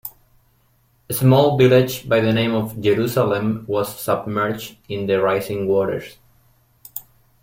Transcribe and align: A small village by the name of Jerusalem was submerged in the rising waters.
A 1.11 1.13
small 1.13 1.59
village 1.59 2.09
by 2.09 2.21
the 2.21 2.33
name 2.33 2.55
of 2.55 2.81
Jerusalem 2.81 3.65
was 3.67 4.01
submerged 4.01 4.79
in 4.89 5.05
the 5.05 5.21
rising 5.21 5.67
waters. 5.67 6.17